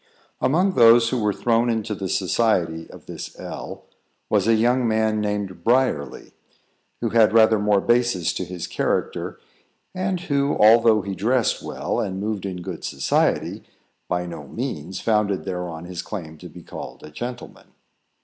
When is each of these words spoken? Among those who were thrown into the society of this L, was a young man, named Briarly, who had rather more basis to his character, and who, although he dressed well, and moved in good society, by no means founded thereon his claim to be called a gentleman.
Among 0.41 0.73
those 0.73 1.09
who 1.09 1.19
were 1.21 1.31
thrown 1.31 1.69
into 1.69 1.93
the 1.93 2.09
society 2.09 2.89
of 2.89 3.05
this 3.05 3.39
L, 3.39 3.85
was 4.31 4.47
a 4.47 4.55
young 4.55 4.87
man, 4.87 5.19
named 5.21 5.63
Briarly, 5.63 6.31
who 7.01 7.09
had 7.09 7.33
rather 7.35 7.59
more 7.59 7.79
basis 7.81 8.33
to 8.33 8.43
his 8.43 8.65
character, 8.65 9.39
and 9.93 10.21
who, 10.21 10.57
although 10.59 11.03
he 11.03 11.13
dressed 11.13 11.61
well, 11.61 11.99
and 11.99 12.19
moved 12.19 12.47
in 12.47 12.63
good 12.63 12.83
society, 12.83 13.63
by 14.07 14.25
no 14.25 14.47
means 14.47 14.99
founded 14.99 15.45
thereon 15.45 15.85
his 15.85 16.01
claim 16.01 16.39
to 16.39 16.49
be 16.49 16.63
called 16.63 17.03
a 17.03 17.11
gentleman. 17.11 17.67